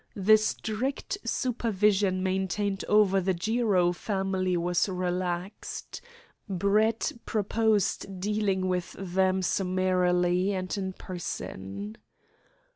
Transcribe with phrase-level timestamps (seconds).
[0.15, 6.01] The strict supervision maintained over the Jiro family was relaxed.
[6.49, 11.97] Brett proposed dealing with them summarily and in person.